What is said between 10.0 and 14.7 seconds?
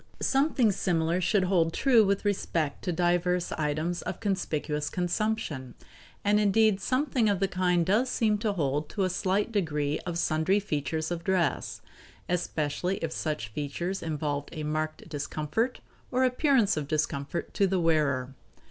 sundry features of dress, especially if such features involve a